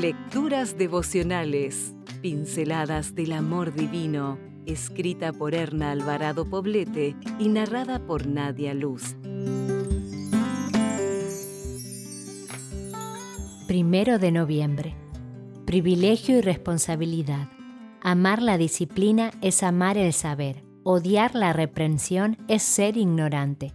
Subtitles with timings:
[0.00, 8.72] Lecturas devocionales, pinceladas del amor divino, escrita por Erna Alvarado Poblete y narrada por Nadia
[8.72, 9.14] Luz.
[13.66, 14.94] Primero de noviembre.
[15.66, 17.48] Privilegio y responsabilidad.
[18.00, 20.64] Amar la disciplina es amar el saber.
[20.82, 23.74] Odiar la reprensión es ser ignorante.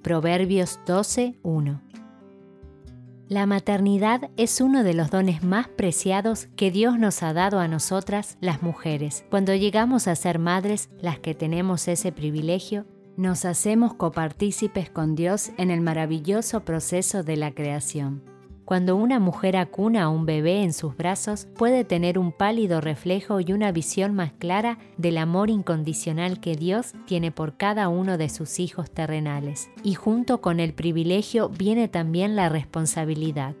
[0.00, 1.82] Proverbios 12.1
[3.28, 7.68] la maternidad es uno de los dones más preciados que Dios nos ha dado a
[7.68, 9.24] nosotras, las mujeres.
[9.28, 12.86] Cuando llegamos a ser madres, las que tenemos ese privilegio,
[13.18, 18.22] nos hacemos copartícipes con Dios en el maravilloso proceso de la creación.
[18.68, 23.40] Cuando una mujer acuna a un bebé en sus brazos, puede tener un pálido reflejo
[23.40, 28.28] y una visión más clara del amor incondicional que Dios tiene por cada uno de
[28.28, 29.70] sus hijos terrenales.
[29.82, 33.54] Y junto con el privilegio viene también la responsabilidad.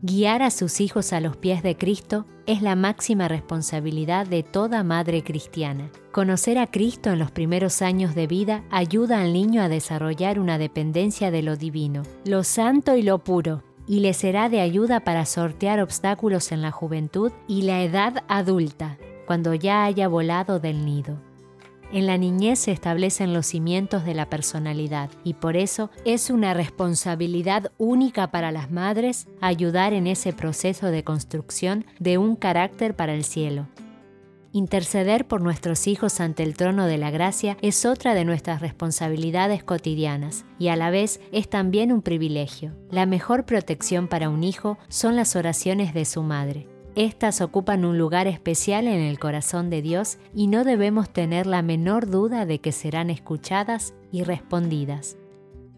[0.00, 4.82] Guiar a sus hijos a los pies de Cristo es la máxima responsabilidad de toda
[4.82, 5.92] madre cristiana.
[6.10, 10.58] Conocer a Cristo en los primeros años de vida ayuda al niño a desarrollar una
[10.58, 13.62] dependencia de lo divino, lo santo y lo puro,
[13.92, 18.96] y le será de ayuda para sortear obstáculos en la juventud y la edad adulta,
[19.26, 21.18] cuando ya haya volado del nido.
[21.92, 26.54] En la niñez se establecen los cimientos de la personalidad y por eso es una
[26.54, 33.12] responsabilidad única para las madres ayudar en ese proceso de construcción de un carácter para
[33.12, 33.66] el cielo.
[34.54, 39.64] Interceder por nuestros hijos ante el trono de la gracia es otra de nuestras responsabilidades
[39.64, 42.74] cotidianas y a la vez es también un privilegio.
[42.90, 46.68] La mejor protección para un hijo son las oraciones de su madre.
[46.96, 51.62] Estas ocupan un lugar especial en el corazón de Dios y no debemos tener la
[51.62, 55.16] menor duda de que serán escuchadas y respondidas.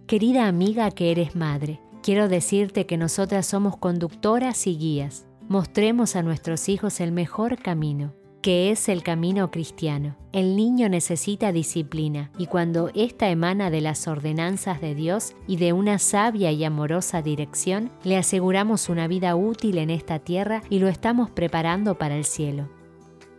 [0.08, 5.26] Querida amiga que eres madre, quiero decirte que nosotras somos conductoras y guías.
[5.46, 10.16] Mostremos a nuestros hijos el mejor camino que es el camino cristiano.
[10.30, 15.72] El niño necesita disciplina y cuando ésta emana de las ordenanzas de Dios y de
[15.72, 20.88] una sabia y amorosa dirección, le aseguramos una vida útil en esta tierra y lo
[20.88, 22.68] estamos preparando para el cielo.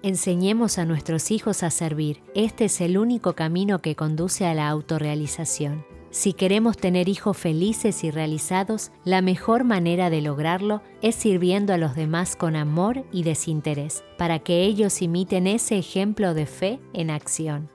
[0.02, 2.24] Enseñemos a nuestros hijos a servir.
[2.34, 5.86] Este es el único camino que conduce a la autorrealización.
[6.16, 11.78] Si queremos tener hijos felices y realizados, la mejor manera de lograrlo es sirviendo a
[11.78, 17.10] los demás con amor y desinterés, para que ellos imiten ese ejemplo de fe en
[17.10, 17.70] acción.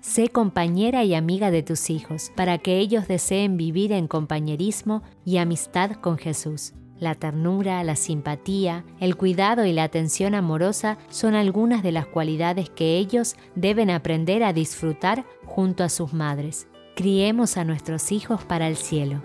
[0.00, 5.36] Sé compañera y amiga de tus hijos, para que ellos deseen vivir en compañerismo y
[5.36, 6.72] amistad con Jesús.
[6.98, 12.70] La ternura, la simpatía, el cuidado y la atención amorosa son algunas de las cualidades
[12.70, 16.68] que ellos deben aprender a disfrutar junto a sus madres.
[16.94, 19.22] Criemos a nuestros hijos para el cielo.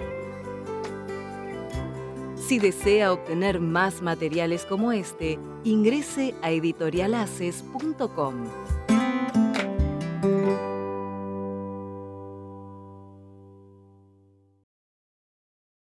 [2.35, 8.45] Si desea obtener más materiales como este, ingrese a editorialaces.com.